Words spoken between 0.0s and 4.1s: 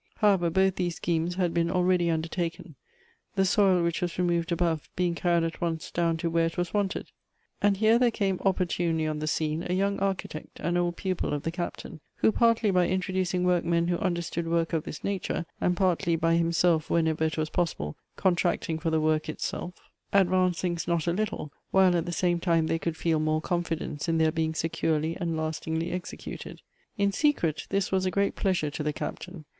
However, both these schemes had been already undertaken; the soil which